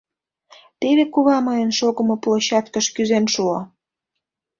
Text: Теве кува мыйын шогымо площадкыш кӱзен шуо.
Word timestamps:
Теве 0.79 1.05
кува 1.13 1.37
мыйын 1.47 1.71
шогымо 1.79 2.15
площадкыш 2.23 2.85
кӱзен 2.95 3.25
шуо. 3.33 3.59